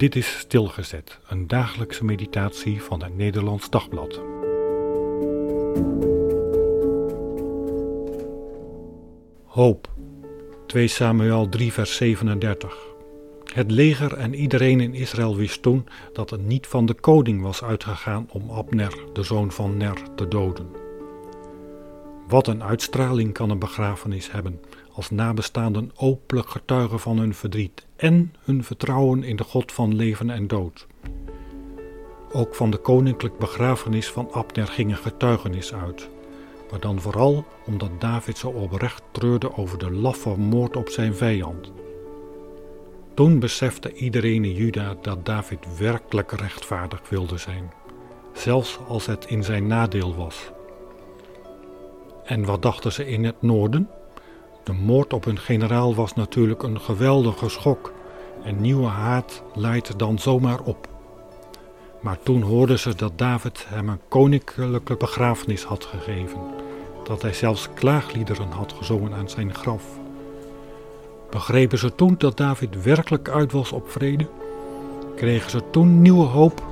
[0.00, 4.20] Dit is Stilgezet, een dagelijkse meditatie van het Nederlands Dagblad.
[9.44, 9.88] Hoop,
[10.66, 12.76] 2 Samuel 3 vers 37.
[13.54, 17.62] Het leger en iedereen in Israël wist toen dat het niet van de koning was
[17.62, 20.79] uitgegaan om Abner, de zoon van Ner, te doden.
[22.30, 24.60] Wat een uitstraling kan een begrafenis hebben
[24.92, 30.30] als nabestaanden openlijk getuigen van hun verdriet en hun vertrouwen in de God van leven
[30.30, 30.86] en dood.
[32.32, 36.08] Ook van de koninklijk begrafenis van Abner ging een getuigenis uit,
[36.70, 41.72] maar dan vooral omdat David zo oprecht treurde over de laffe moord op zijn vijand.
[43.14, 47.72] Toen besefte iedereen in Juda dat David werkelijk rechtvaardig wilde zijn,
[48.32, 50.50] zelfs als het in zijn nadeel was.
[52.30, 53.88] En wat dachten ze in het noorden?
[54.64, 57.92] De moord op hun generaal was natuurlijk een geweldige schok
[58.44, 60.88] en nieuwe haat leidde dan zomaar op.
[62.00, 66.40] Maar toen hoorden ze dat David hem een koninklijke begrafenis had gegeven,
[67.04, 69.84] dat hij zelfs klaagliederen had gezongen aan zijn graf.
[71.30, 74.26] Begrepen ze toen dat David werkelijk uit was op vrede?
[75.16, 76.69] Kregen ze toen nieuwe hoop